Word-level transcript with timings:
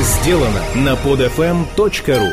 сделано 0.00 0.60
на 0.74 0.94
podfm.ru 0.94 2.32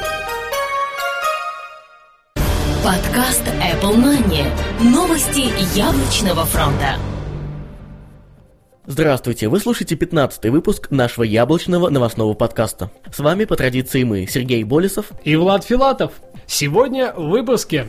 Подкаст 2.84 3.44
Apple 3.46 3.96
Money. 3.98 4.48
Новости 4.84 5.52
яблочного 5.78 6.46
фронта. 6.46 6.96
Здравствуйте, 8.88 9.48
вы 9.48 9.60
слушаете 9.60 9.96
15 9.96 10.46
выпуск 10.46 10.90
нашего 10.90 11.24
яблочного 11.24 11.90
новостного 11.90 12.34
подкаста. 12.34 12.90
С 13.14 13.20
вами 13.20 13.46
по 13.46 13.56
традиции 13.56 14.04
мы, 14.04 14.26
Сергей 14.26 14.64
Болесов 14.64 15.12
и 15.24 15.36
Влад 15.36 15.64
Филатов. 15.64 16.14
Сегодня 16.48 17.14
в 17.14 17.30
выпуске. 17.30 17.88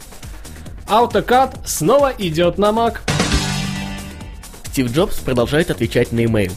AutoCAD 0.87 1.67
снова 1.67 2.13
идет 2.19 2.59
на 2.59 2.67
Mac. 2.67 2.99
Стив 4.67 4.93
Джобс 4.93 5.17
продолжает 5.21 5.71
отвечать 5.71 6.13
на 6.13 6.21
e-mail. 6.21 6.53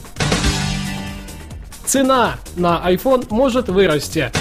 Цена 1.86 2.36
на 2.56 2.82
iPhone 2.90 3.26
может 3.30 3.68
вырасти. 3.68 4.32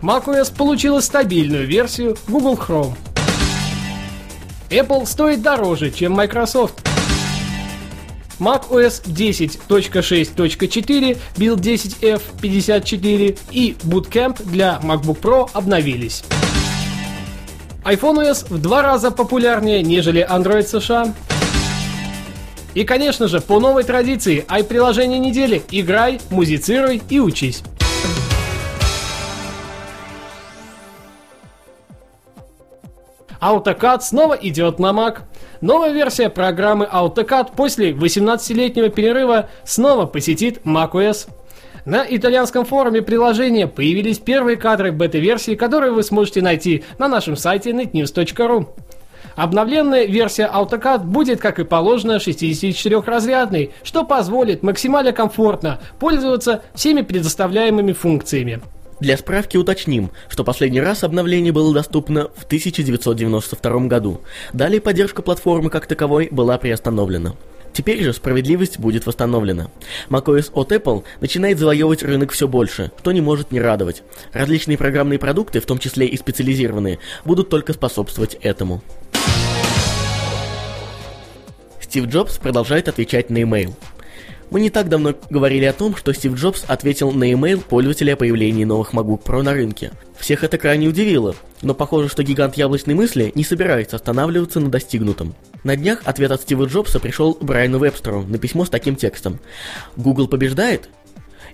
macOS 0.00 0.56
получила 0.56 1.00
стабильную 1.00 1.66
версию 1.66 2.16
Google 2.26 2.54
Chrome. 2.54 2.94
Apple 4.70 5.04
стоит 5.04 5.42
дороже, 5.42 5.90
чем 5.90 6.18
Microsoft. 6.18 6.80
macOS 8.38 9.02
10.6.4, 9.04 11.18
Build 11.36 11.60
10F54 11.60 13.38
и 13.50 13.76
Bootcamp 13.82 14.42
для 14.42 14.80
MacBook 14.82 15.20
Pro 15.20 15.50
обновились. 15.52 16.24
iPhone 17.84 18.22
OS 18.22 18.46
в 18.48 18.58
два 18.58 18.80
раза 18.80 19.10
популярнее, 19.10 19.82
нежели 19.82 20.26
Android 20.26 20.66
США. 20.66 21.12
И, 22.74 22.84
конечно 22.84 23.26
же, 23.26 23.40
по 23.40 23.58
новой 23.58 23.82
традиции, 23.82 24.44
ай-приложение 24.48 25.18
недели. 25.18 25.62
Играй, 25.70 26.20
музицируй 26.30 27.02
и 27.08 27.18
учись. 27.18 27.62
AutoCAD 33.40 34.00
снова 34.02 34.34
идет 34.34 34.78
на 34.78 34.90
Mac. 34.90 35.20
Новая 35.60 35.92
версия 35.92 36.28
программы 36.28 36.88
AutoCAD 36.90 37.56
после 37.56 37.92
18-летнего 37.92 38.90
перерыва 38.90 39.48
снова 39.64 40.06
посетит 40.06 40.60
macOS. 40.64 41.28
На 41.86 42.04
итальянском 42.08 42.66
форуме 42.66 43.00
приложения 43.00 43.66
появились 43.66 44.18
первые 44.18 44.56
кадры 44.58 44.92
бета-версии, 44.92 45.54
которые 45.54 45.92
вы 45.92 46.02
сможете 46.02 46.42
найти 46.42 46.84
на 46.98 47.08
нашем 47.08 47.36
сайте 47.36 47.70
netnews.ru. 47.70 48.68
Обновленная 49.40 50.04
версия 50.04 50.50
AutoCAD 50.52 51.04
будет, 51.04 51.40
как 51.40 51.58
и 51.60 51.64
положено, 51.64 52.18
64-разрядной, 52.18 53.70
что 53.82 54.04
позволит 54.04 54.62
максимально 54.62 55.12
комфортно 55.12 55.80
пользоваться 55.98 56.60
всеми 56.74 57.00
предоставляемыми 57.00 57.92
функциями. 57.92 58.60
Для 59.00 59.16
справки 59.16 59.56
уточним, 59.56 60.10
что 60.28 60.44
последний 60.44 60.82
раз 60.82 61.04
обновление 61.04 61.54
было 61.54 61.72
доступно 61.72 62.28
в 62.36 62.44
1992 62.44 63.86
году. 63.86 64.20
Далее 64.52 64.82
поддержка 64.82 65.22
платформы 65.22 65.70
как 65.70 65.86
таковой 65.86 66.28
была 66.30 66.58
приостановлена. 66.58 67.32
Теперь 67.72 68.02
же 68.02 68.12
справедливость 68.12 68.78
будет 68.78 69.06
восстановлена. 69.06 69.68
macOS 70.10 70.50
от 70.52 70.70
Apple 70.70 71.04
начинает 71.22 71.58
завоевывать 71.58 72.02
рынок 72.02 72.32
все 72.32 72.46
больше, 72.46 72.92
что 72.98 73.10
не 73.12 73.22
может 73.22 73.52
не 73.52 73.60
радовать. 73.60 74.02
Различные 74.34 74.76
программные 74.76 75.18
продукты, 75.18 75.60
в 75.60 75.66
том 75.66 75.78
числе 75.78 76.06
и 76.06 76.18
специализированные, 76.18 76.98
будут 77.24 77.48
только 77.48 77.72
способствовать 77.72 78.34
этому. 78.42 78.82
Стив 81.90 82.06
Джобс 82.06 82.38
продолжает 82.38 82.86
отвечать 82.86 83.30
на 83.30 83.38
e-mail. 83.38 83.74
Мы 84.52 84.60
не 84.60 84.70
так 84.70 84.88
давно 84.88 85.12
говорили 85.28 85.64
о 85.64 85.72
том, 85.72 85.96
что 85.96 86.12
Стив 86.12 86.34
Джобс 86.34 86.62
ответил 86.68 87.10
на 87.10 87.24
e-mail 87.24 87.60
пользователя 87.60 88.12
о 88.12 88.16
появлении 88.16 88.62
новых 88.62 88.94
MacBook 88.94 89.24
Pro 89.24 89.42
на 89.42 89.54
рынке. 89.54 89.90
Всех 90.16 90.44
это 90.44 90.56
крайне 90.56 90.86
удивило, 90.86 91.34
но 91.62 91.74
похоже, 91.74 92.08
что 92.08 92.22
гигант 92.22 92.56
яблочной 92.56 92.94
мысли 92.94 93.32
не 93.34 93.42
собирается 93.42 93.96
останавливаться 93.96 94.60
на 94.60 94.70
достигнутом. 94.70 95.34
На 95.64 95.74
днях 95.74 96.02
ответ 96.04 96.30
от 96.30 96.42
Стива 96.42 96.66
Джобса 96.66 97.00
пришел 97.00 97.36
Брайану 97.40 97.80
Вебстеру 97.80 98.22
на 98.22 98.38
письмо 98.38 98.64
с 98.64 98.70
таким 98.70 98.94
текстом. 98.94 99.40
Google 99.96 100.28
побеждает? 100.28 100.88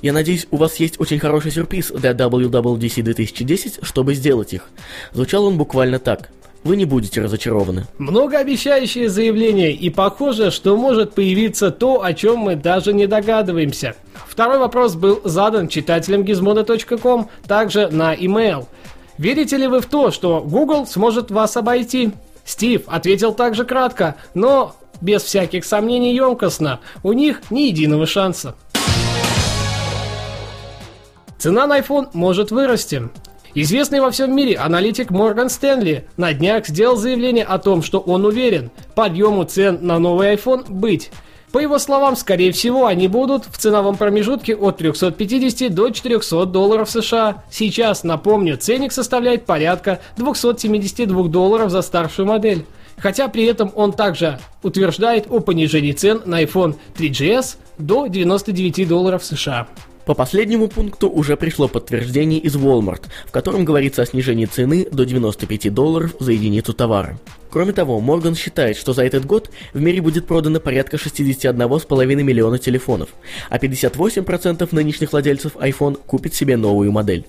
Я 0.02 0.12
надеюсь, 0.12 0.46
у 0.50 0.58
вас 0.58 0.76
есть 0.76 1.00
очень 1.00 1.18
хороший 1.18 1.50
сюрприз 1.50 1.92
для 1.92 2.12
WWDC 2.12 3.00
2010, 3.00 3.78
чтобы 3.80 4.14
сделать 4.14 4.52
их. 4.52 4.68
Звучал 5.14 5.46
он 5.46 5.56
буквально 5.56 5.98
так 5.98 6.28
вы 6.66 6.76
не 6.76 6.84
будете 6.84 7.22
разочарованы. 7.22 7.86
Многообещающее 7.98 9.08
заявление, 9.08 9.72
и 9.72 9.88
похоже, 9.88 10.50
что 10.50 10.76
может 10.76 11.14
появиться 11.14 11.70
то, 11.70 12.02
о 12.02 12.12
чем 12.12 12.40
мы 12.40 12.56
даже 12.56 12.92
не 12.92 13.06
догадываемся. 13.06 13.94
Второй 14.28 14.58
вопрос 14.58 14.94
был 14.94 15.20
задан 15.24 15.68
читателям 15.68 16.22
gizmodo.com, 16.22 17.28
также 17.46 17.88
на 17.88 18.14
email. 18.14 18.66
Верите 19.16 19.56
ли 19.56 19.66
вы 19.66 19.80
в 19.80 19.86
то, 19.86 20.10
что 20.10 20.42
Google 20.42 20.86
сможет 20.86 21.30
вас 21.30 21.56
обойти? 21.56 22.12
Стив 22.44 22.82
ответил 22.86 23.32
также 23.32 23.64
кратко, 23.64 24.16
но 24.34 24.76
без 25.00 25.22
всяких 25.22 25.64
сомнений 25.64 26.14
емкостно. 26.14 26.80
У 27.02 27.12
них 27.12 27.50
ни 27.50 27.62
единого 27.62 28.06
шанса. 28.06 28.54
Цена 31.38 31.66
на 31.66 31.78
iPhone 31.78 32.08
может 32.12 32.50
вырасти. 32.50 33.08
Известный 33.58 34.00
во 34.00 34.10
всем 34.10 34.36
мире 34.36 34.58
аналитик 34.58 35.10
Морган 35.10 35.48
Стэнли 35.48 36.04
на 36.18 36.34
днях 36.34 36.66
сделал 36.66 36.96
заявление 36.96 37.46
о 37.46 37.56
том, 37.56 37.82
что 37.82 38.00
он 38.00 38.26
уверен, 38.26 38.70
подъему 38.94 39.44
цен 39.44 39.78
на 39.80 39.98
новый 39.98 40.34
iPhone 40.34 40.70
быть. 40.70 41.10
По 41.52 41.58
его 41.58 41.78
словам, 41.78 42.16
скорее 42.16 42.52
всего, 42.52 42.84
они 42.84 43.08
будут 43.08 43.46
в 43.46 43.56
ценовом 43.56 43.96
промежутке 43.96 44.54
от 44.54 44.76
350 44.76 45.74
до 45.74 45.88
400 45.88 46.44
долларов 46.44 46.90
США. 46.90 47.44
Сейчас, 47.50 48.04
напомню, 48.04 48.58
ценник 48.58 48.92
составляет 48.92 49.46
порядка 49.46 50.00
272 50.18 51.28
долларов 51.28 51.70
за 51.70 51.80
старшую 51.80 52.26
модель. 52.26 52.66
Хотя 52.98 53.28
при 53.28 53.44
этом 53.44 53.72
он 53.74 53.94
также 53.94 54.38
утверждает 54.62 55.28
о 55.30 55.40
понижении 55.40 55.92
цен 55.92 56.20
на 56.26 56.42
iPhone 56.42 56.76
3GS 56.98 57.56
до 57.78 58.06
99 58.06 58.86
долларов 58.86 59.24
США. 59.24 59.66
По 60.06 60.14
последнему 60.14 60.68
пункту 60.68 61.10
уже 61.10 61.36
пришло 61.36 61.66
подтверждение 61.66 62.38
из 62.38 62.54
Walmart, 62.54 63.02
в 63.26 63.32
котором 63.32 63.64
говорится 63.64 64.02
о 64.02 64.06
снижении 64.06 64.46
цены 64.46 64.86
до 64.88 65.04
95 65.04 65.74
долларов 65.74 66.14
за 66.20 66.30
единицу 66.30 66.72
товара. 66.72 67.18
Кроме 67.50 67.72
того, 67.72 67.98
Морган 67.98 68.36
считает, 68.36 68.76
что 68.76 68.92
за 68.92 69.04
этот 69.04 69.26
год 69.26 69.50
в 69.72 69.80
мире 69.80 70.00
будет 70.00 70.28
продано 70.28 70.60
порядка 70.60 70.96
61,5 70.96 72.14
миллиона 72.22 72.60
телефонов, 72.60 73.08
а 73.50 73.58
58% 73.58 74.68
нынешних 74.70 75.10
владельцев 75.10 75.56
iPhone 75.56 75.98
купит 76.06 76.34
себе 76.34 76.56
новую 76.56 76.92
модель. 76.92 77.26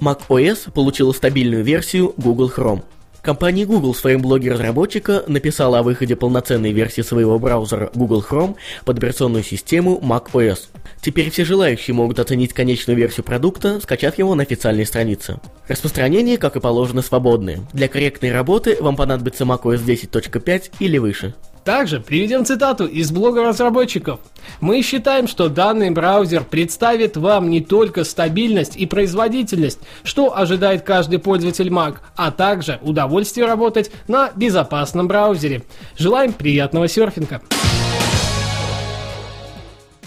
macOS 0.00 0.72
получила 0.72 1.12
стабильную 1.12 1.62
версию 1.62 2.12
Google 2.16 2.50
Chrome– 2.54 2.82
Компания 3.26 3.66
Google 3.66 3.92
в 3.92 3.98
своем 3.98 4.22
блоге 4.22 4.52
разработчика 4.52 5.24
написала 5.26 5.80
о 5.80 5.82
выходе 5.82 6.14
полноценной 6.14 6.70
версии 6.70 7.02
своего 7.02 7.40
браузера 7.40 7.90
Google 7.92 8.22
Chrome 8.22 8.54
под 8.84 8.98
операционную 8.98 9.42
систему 9.42 10.00
macOS. 10.00 10.68
Теперь 11.00 11.30
все 11.30 11.44
желающие 11.44 11.92
могут 11.92 12.20
оценить 12.20 12.52
конечную 12.52 12.96
версию 12.96 13.24
продукта, 13.24 13.80
скачав 13.80 14.16
его 14.16 14.36
на 14.36 14.44
официальной 14.44 14.86
странице. 14.86 15.40
Распространение, 15.66 16.38
как 16.38 16.54
и 16.54 16.60
положено, 16.60 17.02
свободное. 17.02 17.58
Для 17.72 17.88
корректной 17.88 18.30
работы 18.30 18.76
вам 18.80 18.94
понадобится 18.94 19.42
macOS 19.42 19.84
10.5 19.84 20.74
или 20.78 20.98
выше. 20.98 21.34
Также 21.66 21.98
приведем 21.98 22.44
цитату 22.44 22.86
из 22.86 23.10
блога 23.10 23.42
разработчиков. 23.42 24.20
Мы 24.60 24.82
считаем, 24.82 25.26
что 25.26 25.48
данный 25.48 25.90
браузер 25.90 26.44
представит 26.44 27.16
вам 27.16 27.50
не 27.50 27.60
только 27.60 28.04
стабильность 28.04 28.76
и 28.76 28.86
производительность, 28.86 29.80
что 30.04 30.38
ожидает 30.38 30.82
каждый 30.82 31.18
пользователь 31.18 31.66
Mac, 31.66 31.96
а 32.14 32.30
также 32.30 32.78
удовольствие 32.82 33.48
работать 33.48 33.90
на 34.06 34.30
безопасном 34.36 35.08
браузере. 35.08 35.64
Желаем 35.98 36.32
приятного 36.32 36.86
серфинга. 36.86 37.42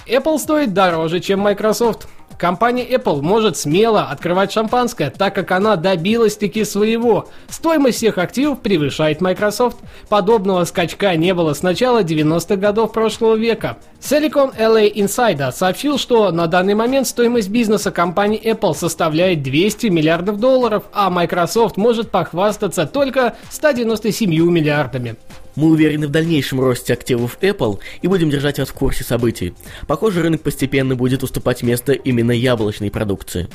Apple 0.08 0.38
стоит 0.40 0.73
дороже, 0.73 1.20
чем 1.20 1.41
Microsoft. 1.41 2.08
Компания 2.40 2.88
Apple 2.88 3.22
может 3.22 3.58
смело 3.58 4.03
открывать 4.03 4.53
шампанское, 4.53 5.09
так 5.09 5.36
как 5.36 5.52
она 5.52 5.76
добилась-таки 5.76 6.64
своего. 6.64 7.28
Стоимость 7.50 7.97
всех 7.97 8.18
активов 8.18 8.62
превышает 8.62 9.20
Microsoft. 9.20 9.76
Подобного 10.08 10.64
скачка 10.64 11.18
не 11.18 11.34
было 11.34 11.53
с 11.53 11.64
начала 11.64 12.02
90-х 12.02 12.56
годов 12.56 12.94
прошлого 12.94 13.36
века. 13.36 13.78
Silicon 14.00 14.58
LA 14.58 14.90
Insider 14.94 15.52
сообщил, 15.52 15.97
что 15.97 16.32
на 16.32 16.47
данный 16.47 16.76
момент 16.76 17.08
стоимость 17.08 17.50
бизнеса 17.50 17.91
компании 17.91 18.42
Apple 18.42 18.74
составляет 18.74 19.44
200 19.44 19.88
миллиардов 19.88 20.40
долларов, 20.40 20.84
а 20.94 21.09
Microsoft 21.09 21.76
может 21.76 22.09
похвастаться 22.09 22.85
только 22.85 23.35
197 23.50 24.30
миллиардами. 24.50 25.18
Мы 25.55 25.69
уверены 25.69 26.07
в 26.07 26.11
дальнейшем 26.11 26.59
росте 26.59 26.93
активов 26.93 27.37
Apple 27.41 27.79
и 28.01 28.07
будем 28.07 28.29
держать 28.29 28.59
вас 28.59 28.69
в 28.69 28.73
курсе 28.73 29.03
событий. 29.03 29.53
Похоже, 29.87 30.22
рынок 30.22 30.41
постепенно 30.41 30.96
будет 30.96 31.23
уступать 31.23 31.63
место 31.63 31.93
именно 31.93 32.31
яблочной 32.31 32.91
продукции. 32.91 33.47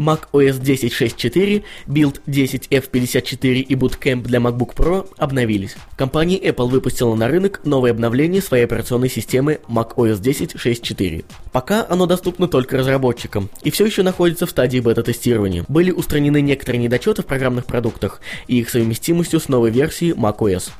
Mac 0.00 0.28
OS 0.32 0.60
10.6.4, 0.60 1.62
Build 1.86 2.20
10F54 2.26 3.60
и 3.60 3.74
Bootcamp 3.74 4.22
для 4.22 4.38
MacBook 4.38 4.74
Pro 4.74 5.06
обновились. 5.18 5.76
Компания 5.96 6.38
Apple 6.38 6.68
выпустила 6.68 7.14
на 7.14 7.28
рынок 7.28 7.60
новое 7.64 7.90
обновление 7.90 8.40
своей 8.40 8.64
операционной 8.64 9.10
системы 9.10 9.60
Mac 9.68 9.94
OS 9.96 10.20
10.6.4. 10.22 11.26
Пока 11.52 11.86
оно 11.86 12.06
доступно 12.06 12.48
только 12.48 12.78
разработчикам 12.78 13.50
и 13.62 13.70
все 13.70 13.84
еще 13.84 14.02
находится 14.02 14.46
в 14.46 14.50
стадии 14.50 14.80
бета-тестирования. 14.80 15.66
Были 15.68 15.90
устранены 15.90 16.40
некоторые 16.40 16.82
недочеты 16.82 17.22
в 17.22 17.26
программных 17.26 17.66
продуктах 17.66 18.22
и 18.48 18.58
их 18.58 18.70
совместимостью 18.70 19.38
с 19.38 19.48
новой 19.48 19.70
версией 19.70 20.12
macOS. 20.12 20.70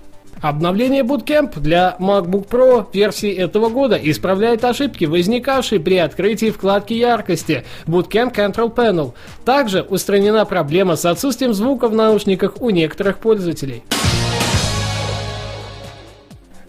Обновление 0.41 1.03
Bootcamp 1.03 1.59
для 1.61 1.97
MacBook 1.99 2.49
Pro 2.49 2.87
версии 2.93 3.31
этого 3.33 3.69
года 3.69 3.99
исправляет 4.03 4.65
ошибки, 4.65 5.05
возникавшие 5.05 5.81
при 5.81 5.97
открытии 5.97 6.51
вкладки 6.51 6.95
яркости 6.95 7.65
Bootcamp 7.87 8.35
Control 8.35 8.75
Panel. 8.75 9.13
Также 9.45 9.83
устранена 9.83 10.45
проблема 10.47 10.97
с 10.97 11.05
отсутствием 11.05 11.53
звука 11.53 11.89
в 11.89 11.95
наушниках 11.95 12.61
у 12.61 12.71
некоторых 12.71 13.19
пользователей 13.19 13.83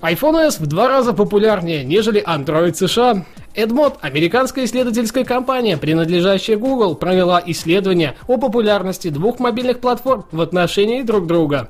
iPhone 0.02 0.48
S 0.48 0.60
в 0.60 0.66
два 0.66 0.88
раза 0.88 1.14
популярнее, 1.14 1.84
нежели 1.84 2.24
Android 2.24 2.74
США. 2.74 3.24
Edmod, 3.54 3.96
американская 4.02 4.66
исследовательская 4.66 5.26
компания, 5.26 5.78
принадлежащая 5.78 6.58
Google, 6.58 6.96
провела 6.96 7.42
исследование 7.46 8.16
о 8.28 8.38
популярности 8.38 9.10
двух 9.10 9.40
мобильных 9.40 9.80
платформ 9.80 10.26
в 10.32 10.42
отношении 10.42 11.02
друг 11.04 11.28
друга. 11.28 11.70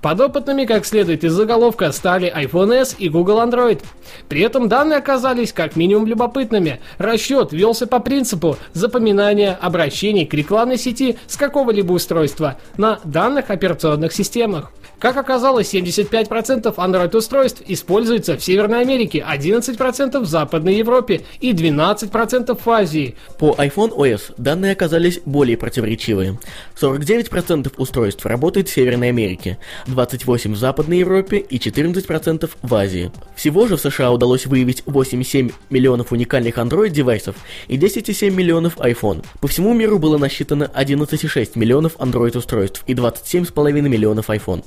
Подопытными, 0.00 0.64
как 0.64 0.86
следует 0.86 1.24
из 1.24 1.32
заголовка, 1.32 1.90
стали 1.92 2.32
iPhone 2.34 2.72
S 2.72 2.94
и 2.98 3.08
Google 3.08 3.40
Android. 3.40 3.82
При 4.28 4.40
этом 4.40 4.68
данные 4.68 4.98
оказались 4.98 5.52
как 5.52 5.74
минимум 5.74 6.06
любопытными. 6.06 6.80
Расчет 6.98 7.52
велся 7.52 7.86
по 7.86 7.98
принципу 7.98 8.56
запоминания 8.72 9.58
обращений 9.60 10.24
к 10.24 10.32
рекламной 10.32 10.78
сети 10.78 11.18
с 11.26 11.36
какого-либо 11.36 11.92
устройства 11.92 12.56
на 12.76 13.00
данных 13.04 13.50
операционных 13.50 14.12
системах. 14.12 14.70
Как 14.98 15.18
оказалось, 15.18 15.74
75% 15.74 16.74
Android-устройств 16.74 17.62
используются 17.66 18.38
в 18.38 18.42
Северной 18.42 18.80
Америке, 18.80 19.24
11% 19.28 20.20
в 20.20 20.26
Западной 20.26 20.76
Европе 20.76 21.22
и 21.38 21.52
12% 21.52 22.58
в 22.64 22.70
Азии. 22.70 23.14
По 23.38 23.54
iPhone 23.58 23.94
OS 23.94 24.34
данные 24.38 24.72
оказались 24.72 25.20
более 25.26 25.58
противоречивые. 25.58 26.38
49% 26.80 27.74
устройств 27.76 28.24
работают 28.24 28.68
в 28.68 28.72
Северной 28.72 29.10
Америке, 29.10 29.58
28% 29.86 30.52
в 30.52 30.56
Западной 30.56 31.00
Европе 31.00 31.38
и 31.38 31.58
14% 31.58 32.50
в 32.62 32.74
Азии. 32.74 33.12
Всего 33.34 33.66
же 33.66 33.76
в 33.76 33.80
США 33.80 34.12
удалось 34.12 34.46
выявить 34.46 34.82
8,7 34.86 35.52
миллионов 35.68 36.12
уникальных 36.12 36.56
Android-девайсов 36.56 37.36
и 37.68 37.76
10,7 37.76 38.30
миллионов 38.30 38.78
iPhone. 38.78 39.26
По 39.40 39.48
всему 39.48 39.74
миру 39.74 39.98
было 39.98 40.16
насчитано 40.16 40.70
11,6 40.74 41.50
миллионов 41.54 41.96
Android-устройств 41.96 42.82
и 42.86 42.94
27,5 42.94 43.82
миллионов 43.82 44.30
iPhone 44.30 44.64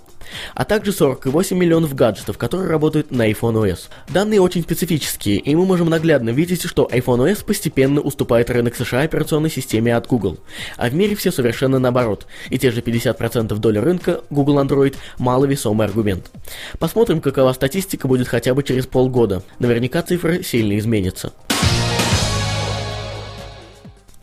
а 0.55 0.65
также 0.65 0.91
48 0.91 1.57
миллионов 1.57 1.95
гаджетов, 1.95 2.37
которые 2.37 2.69
работают 2.69 3.11
на 3.11 3.29
iPhone 3.29 3.63
OS. 3.63 3.89
Данные 4.09 4.41
очень 4.41 4.63
специфические, 4.63 5.37
и 5.37 5.55
мы 5.55 5.65
можем 5.65 5.89
наглядно 5.89 6.29
видеть, 6.29 6.63
что 6.63 6.89
iPhone 6.91 7.29
OS 7.29 7.45
постепенно 7.45 8.01
уступает 8.01 8.49
рынок 8.49 8.75
США 8.75 9.01
операционной 9.01 9.49
системе 9.49 9.95
от 9.95 10.07
Google, 10.07 10.39
а 10.77 10.89
в 10.89 10.93
мире 10.93 11.15
все 11.15 11.31
совершенно 11.31 11.79
наоборот, 11.79 12.27
и 12.49 12.57
те 12.57 12.71
же 12.71 12.81
50% 12.81 13.55
доли 13.57 13.77
рынка 13.77 14.21
Google 14.29 14.59
Android– 14.59 14.95
маловесомый 15.17 15.87
аргумент. 15.87 16.31
Посмотрим, 16.79 17.21
какова 17.21 17.53
статистика 17.53 18.07
будет 18.07 18.27
хотя 18.27 18.53
бы 18.53 18.63
через 18.63 18.87
полгода, 18.87 19.43
наверняка 19.59 20.01
цифры 20.01 20.43
сильно 20.43 20.77
изменятся. 20.77 21.33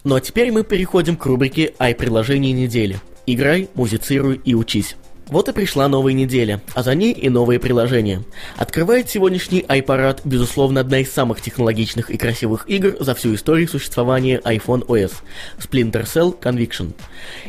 Ну 0.04 0.14
а 0.14 0.20
теперь 0.20 0.52
мы 0.52 0.62
переходим 0.62 1.16
к 1.16 1.26
рубрике 1.26 1.74
«Ай-приложение 1.80 2.52
недели». 2.52 3.00
Играй, 3.26 3.68
музицируй 3.74 4.40
и 4.44 4.54
учись. 4.54 4.94
Вот 5.28 5.48
и 5.48 5.52
пришла 5.52 5.88
новая 5.88 6.12
неделя, 6.12 6.62
а 6.72 6.84
за 6.84 6.94
ней 6.94 7.12
и 7.12 7.28
новые 7.28 7.58
приложения. 7.58 8.22
Открывает 8.56 9.10
сегодняшний 9.10 9.60
iParade, 9.60 10.20
безусловно, 10.24 10.80
одна 10.80 11.00
из 11.00 11.12
самых 11.12 11.40
технологичных 11.40 12.10
и 12.10 12.16
красивых 12.16 12.64
игр 12.68 12.94
за 13.00 13.12
всю 13.16 13.34
историю 13.34 13.66
существования 13.66 14.40
iPhone 14.44 14.86
OS– 14.86 15.14
Splinter 15.58 16.04
Cell 16.04 16.38
Conviction. 16.40 16.92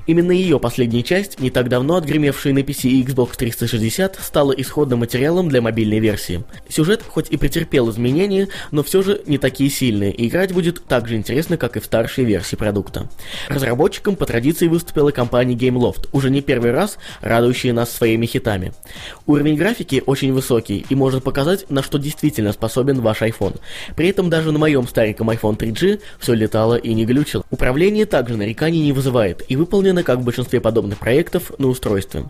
Именно 0.07 0.31
ее 0.31 0.59
последняя 0.59 1.03
часть, 1.03 1.39
не 1.39 1.51
так 1.51 1.69
давно 1.69 1.97
отгремевшая 1.97 2.51
на 2.53 2.59
PC 2.59 2.89
и 2.89 3.03
Xbox 3.03 3.37
360, 3.37 4.17
стала 4.23 4.53
исходным 4.53 4.99
материалом 4.99 5.47
для 5.47 5.61
мобильной 5.61 5.99
версии. 5.99 6.43
Сюжет 6.67 7.03
хоть 7.07 7.29
и 7.29 7.37
претерпел 7.37 7.91
изменения, 7.91 8.47
но 8.71 8.81
все 8.81 9.03
же 9.03 9.21
не 9.27 9.37
такие 9.37 9.69
сильные, 9.69 10.11
и 10.11 10.27
играть 10.27 10.51
будет 10.51 10.83
так 10.85 11.07
же 11.07 11.15
интересно, 11.15 11.57
как 11.57 11.77
и 11.77 11.79
в 11.79 11.85
старшей 11.85 12.23
версии 12.23 12.55
продукта. 12.55 13.07
Разработчиком 13.49 14.15
по 14.15 14.25
традиции 14.25 14.67
выступила 14.67 15.11
компания 15.11 15.53
Gameloft, 15.53 16.09
уже 16.11 16.31
не 16.31 16.41
первый 16.41 16.71
раз 16.71 16.97
радующая 17.21 17.66
радующие 17.67 17.73
нас 17.73 17.91
своими 17.91 18.25
хитами. 18.25 18.73
Уровень 19.25 19.55
графики 19.55 20.03
очень 20.05 20.33
высокий 20.33 20.85
и 20.89 20.95
может 20.95 21.23
показать, 21.23 21.69
на 21.69 21.83
что 21.83 21.97
действительно 21.97 22.53
способен 22.53 23.01
ваш 23.01 23.21
iPhone. 23.21 23.59
При 23.95 24.09
этом 24.09 24.29
даже 24.29 24.51
на 24.51 24.59
моем 24.59 24.87
стареньком 24.87 25.29
iPhone 25.29 25.57
3G 25.57 25.99
все 26.19 26.33
летало 26.33 26.75
и 26.75 26.93
не 26.93 27.05
глючило. 27.05 27.43
Управление 27.51 28.05
также 28.05 28.37
нареканий 28.37 28.81
не 28.81 28.93
вызывает 28.93 29.43
и 29.49 29.55
выполнено, 29.55 30.03
как 30.03 30.19
в 30.19 30.23
большинстве 30.23 30.59
подобных 30.59 30.99
проектов, 30.99 31.51
на 31.59 31.67
устройстве. 31.67 32.25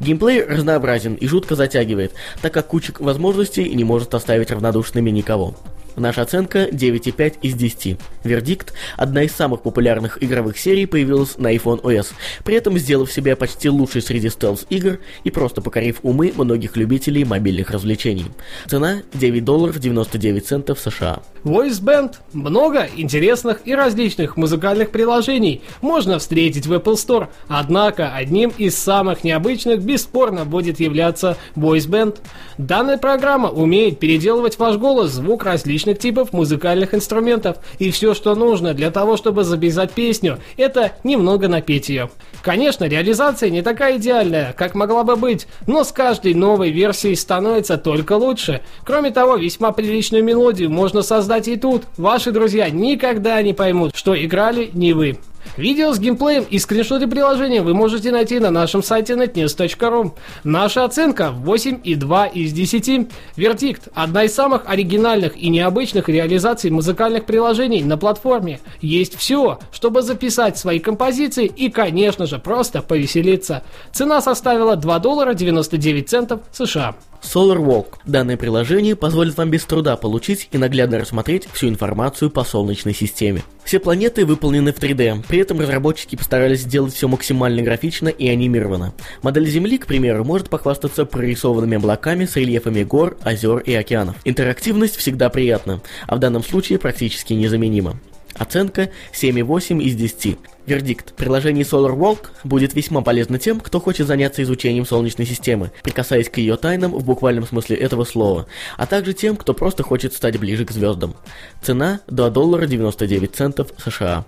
Геймплей 0.00 0.44
разнообразен 0.44 1.14
и 1.14 1.26
жутко 1.26 1.54
затягивает, 1.54 2.12
так 2.42 2.52
как 2.52 2.66
кучек 2.66 3.00
возможностей 3.00 3.74
не 3.74 3.84
может 3.84 4.14
оставить 4.14 4.50
равнодушными 4.50 5.10
никого. 5.10 5.54
Наша 5.96 6.22
оценка 6.22 6.66
9,5 6.66 7.34
из 7.42 7.54
10. 7.54 7.98
Вердикт– 8.24 8.72
одна 8.96 9.24
из 9.24 9.32
самых 9.32 9.62
популярных 9.62 10.22
игровых 10.22 10.58
серий 10.58 10.86
появилась 10.86 11.36
на 11.36 11.52
iPhone 11.54 11.80
OS, 11.82 12.08
при 12.44 12.54
этом 12.54 12.78
сделав 12.78 13.10
себя 13.12 13.36
почти 13.36 13.68
лучшей 13.68 14.02
среди 14.02 14.28
стелс-игр 14.28 14.98
и 15.24 15.30
просто 15.30 15.60
покорив 15.60 15.98
умы 16.02 16.32
многих 16.36 16.76
любителей 16.76 17.24
мобильных 17.24 17.70
развлечений. 17.70 18.26
Цена 18.68 19.02
9 19.14 19.44
долларов 19.44 19.78
99 19.78 20.46
центов 20.46 20.78
США. 20.78 21.22
Voice 21.44 21.82
Band. 21.82 22.14
Много 22.32 22.86
интересных 22.96 23.62
и 23.64 23.74
различных 23.74 24.36
музыкальных 24.36 24.90
приложений 24.90 25.62
можно 25.80 26.18
встретить 26.18 26.66
в 26.66 26.72
Apple 26.72 26.94
Store, 26.94 27.28
однако 27.48 28.14
одним 28.14 28.52
из 28.58 28.78
самых 28.78 29.24
необычных 29.24 29.82
бесспорно 29.82 30.44
будет 30.44 30.78
являться 30.80 31.36
Voice 31.56 31.88
Band. 31.88 32.18
Данная 32.58 32.98
программа 32.98 33.48
умеет 33.48 33.98
переделывать 33.98 34.58
ваш 34.58 34.76
голос, 34.76 35.12
звук 35.12 35.44
различных 35.44 35.79
различных 35.80 35.98
типов 35.98 36.32
музыкальных 36.32 36.94
инструментов, 36.94 37.56
и 37.78 37.90
все, 37.90 38.14
что 38.14 38.34
нужно 38.34 38.74
для 38.74 38.90
того, 38.90 39.16
чтобы 39.16 39.44
записать 39.44 39.92
песню, 39.92 40.38
это 40.56 40.92
немного 41.04 41.48
напеть 41.48 41.88
ее. 41.88 42.10
Конечно, 42.42 42.84
реализация 42.84 43.50
не 43.50 43.62
такая 43.62 43.96
идеальная, 43.96 44.52
как 44.52 44.74
могла 44.74 45.04
бы 45.04 45.16
быть, 45.16 45.46
но 45.66 45.84
с 45.84 45.92
каждой 45.92 46.34
новой 46.34 46.70
версией 46.70 47.16
становится 47.16 47.78
только 47.78 48.14
лучше. 48.14 48.60
Кроме 48.84 49.10
того, 49.10 49.36
весьма 49.36 49.72
приличную 49.72 50.22
мелодию 50.22 50.70
можно 50.70 51.02
создать 51.02 51.48
и 51.48 51.56
тут. 51.56 51.84
Ваши 51.96 52.30
друзья 52.30 52.68
никогда 52.70 53.40
не 53.42 53.54
поймут, 53.54 53.92
что 53.94 54.14
играли 54.14 54.70
не 54.74 54.92
вы. 54.92 55.18
Видео 55.56 55.92
с 55.92 55.98
геймплеем 55.98 56.44
и 56.48 56.58
скриншоты 56.58 57.08
приложения 57.08 57.62
вы 57.62 57.74
можете 57.74 58.12
найти 58.12 58.38
на 58.38 58.50
нашем 58.50 58.82
сайте 58.82 59.14
netnews.ru. 59.14 60.12
Наша 60.44 60.84
оценка 60.84 61.34
8,2 61.36 62.32
из 62.32 62.52
10. 62.52 63.10
Вердикт– 63.36 63.88
одна 63.94 64.24
из 64.24 64.34
самых 64.34 64.62
оригинальных 64.66 65.36
и 65.36 65.48
необычных 65.48 66.08
реализаций 66.08 66.70
музыкальных 66.70 67.26
приложений 67.26 67.84
на 67.84 67.98
платформе. 67.98 68.60
Есть 68.80 69.16
все, 69.16 69.58
чтобы 69.72 70.02
записать 70.02 70.56
свои 70.56 70.78
композиции 70.78 71.46
и, 71.46 71.68
конечно 71.68 72.26
же, 72.26 72.38
просто 72.38 72.80
повеселиться. 72.80 73.64
Цена 73.92 74.20
составила 74.20 74.76
2 74.76 74.98
доллара 75.00 75.34
99 75.34 76.08
центов 76.08 76.40
США. 76.52 76.94
Solar 77.22 77.58
Walk. 77.58 77.98
Данное 78.04 78.36
приложение 78.36 78.96
позволит 78.96 79.36
вам 79.36 79.50
без 79.50 79.64
труда 79.64 79.96
получить 79.96 80.48
и 80.52 80.58
наглядно 80.58 80.98
рассмотреть 80.98 81.48
всю 81.52 81.68
информацию 81.68 82.30
по 82.30 82.44
Солнечной 82.44 82.94
системе. 82.94 83.42
Все 83.64 83.78
планеты 83.78 84.26
выполнены 84.26 84.72
в 84.72 84.78
3D, 84.78 85.24
при 85.28 85.38
этом 85.40 85.60
разработчики 85.60 86.16
постарались 86.16 86.60
сделать 86.60 86.94
все 86.94 87.08
максимально 87.08 87.62
графично 87.62 88.08
и 88.08 88.28
анимировано. 88.28 88.94
Модель 89.22 89.48
Земли, 89.48 89.78
к 89.78 89.86
примеру, 89.86 90.24
может 90.24 90.48
похвастаться 90.48 91.04
прорисованными 91.04 91.76
облаками 91.76 92.24
с 92.24 92.36
рельефами 92.36 92.82
гор, 92.82 93.16
озер 93.22 93.58
и 93.58 93.74
океанов. 93.74 94.16
Интерактивность 94.24 94.96
всегда 94.96 95.28
приятна, 95.28 95.80
а 96.06 96.16
в 96.16 96.18
данном 96.18 96.42
случае 96.42 96.78
практически 96.78 97.34
незаменима. 97.34 98.00
Оценка 98.40 98.88
7,8 99.12 99.82
из 99.82 99.96
10. 99.96 100.38
Вердикт. 100.64 101.14
Приложение 101.14 101.62
Solar 101.62 101.94
Walk 101.94 102.28
будет 102.42 102.74
весьма 102.74 103.02
полезно 103.02 103.38
тем, 103.38 103.60
кто 103.60 103.80
хочет 103.80 104.06
заняться 104.06 104.42
изучением 104.42 104.86
Солнечной 104.86 105.26
системы, 105.26 105.72
прикасаясь 105.82 106.30
к 106.30 106.38
ее 106.38 106.56
тайнам 106.56 106.92
в 106.92 107.04
буквальном 107.04 107.46
смысле 107.46 107.76
этого 107.76 108.04
слова, 108.04 108.46
а 108.78 108.86
также 108.86 109.12
тем, 109.12 109.36
кто 109.36 109.52
просто 109.52 109.82
хочет 109.82 110.14
стать 110.14 110.38
ближе 110.38 110.64
к 110.64 110.70
звездам. 110.70 111.16
Цена 111.60 112.00
2 112.06 112.30
доллара 112.30 112.66
99 112.66 113.34
центов 113.34 113.74
США. 113.76 114.24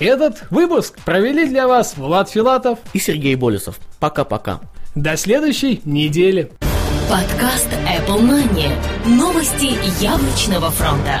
Этот 0.00 0.50
выпуск 0.50 0.98
провели 1.04 1.46
для 1.46 1.68
вас 1.68 1.96
Влад 1.96 2.28
Филатов 2.28 2.80
и 2.92 2.98
Сергей 2.98 3.36
Болесов. 3.36 3.78
Пока-пока. 4.00 4.60
До 4.96 5.16
следующей 5.16 5.80
недели. 5.84 6.50
Подкаст 7.08 7.68
Apple 7.86 8.20
Money. 8.20 8.68
Новости 9.06 9.78
яблочного 10.02 10.72
фронта. 10.72 11.20